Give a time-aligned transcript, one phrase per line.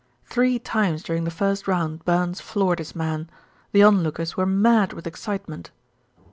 [0.25, 3.29] Three times during the first round Burns floored his man.
[3.71, 5.69] The onlookers were mad with excitement.